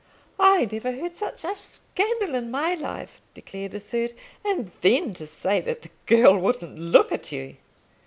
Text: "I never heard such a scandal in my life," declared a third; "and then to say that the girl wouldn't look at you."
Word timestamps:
"I 0.39 0.67
never 0.71 0.93
heard 0.93 1.15
such 1.15 1.43
a 1.45 1.55
scandal 1.55 2.33
in 2.33 2.49
my 2.49 2.73
life," 2.73 3.21
declared 3.35 3.75
a 3.75 3.79
third; 3.79 4.13
"and 4.43 4.71
then 4.81 5.13
to 5.13 5.27
say 5.27 5.61
that 5.61 5.83
the 5.83 5.91
girl 6.07 6.39
wouldn't 6.39 6.79
look 6.79 7.11
at 7.11 7.31
you." 7.31 7.57